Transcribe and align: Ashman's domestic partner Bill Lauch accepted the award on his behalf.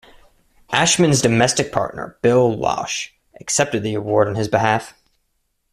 Ashman's 0.71 1.21
domestic 1.21 1.71
partner 1.71 2.17
Bill 2.23 2.51
Lauch 2.57 3.13
accepted 3.39 3.83
the 3.83 3.93
award 3.93 4.27
on 4.27 4.33
his 4.33 4.47
behalf. 4.47 4.95